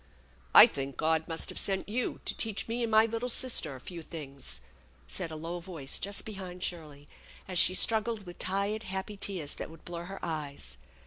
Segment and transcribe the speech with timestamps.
[0.55, 3.79] "I think God must have sent you to teach me and my tattle sister a
[3.79, 4.59] few things,"
[5.07, 7.07] said a low voice just behind Shirley
[7.47, 10.77] as she struggled with tired, happy tears that would blur her eyes.